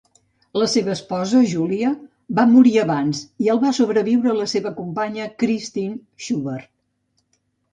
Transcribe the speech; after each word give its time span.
La 0.59 0.67
seva 0.69 0.91
esposa, 0.93 1.41
Julia, 1.51 1.91
va 2.39 2.45
morir 2.53 2.73
abans 2.85 3.21
i 3.47 3.51
el 3.55 3.61
va 3.67 3.75
sobreviure 3.81 4.35
la 4.39 4.49
seva 4.55 4.73
companya, 4.81 5.29
Christine 5.45 6.01
Schubert. 6.27 6.71